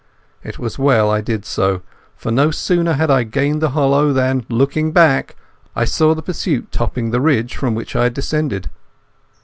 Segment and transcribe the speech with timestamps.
[0.43, 1.83] It was well I did so,
[2.15, 5.35] for no sooner had I gained the hollow than, looking back,
[5.75, 8.71] I saw the pursuit topping the ridge from which I had descended.